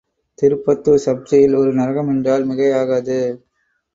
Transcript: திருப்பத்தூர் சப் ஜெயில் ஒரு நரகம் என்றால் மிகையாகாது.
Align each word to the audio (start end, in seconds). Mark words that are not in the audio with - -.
திருப்பத்தூர் 0.39 1.03
சப் 1.03 1.27
ஜெயில் 1.29 1.53
ஒரு 1.55 1.73
நரகம் 1.73 2.09
என்றால் 2.09 2.47
மிகையாகாது. 2.49 3.19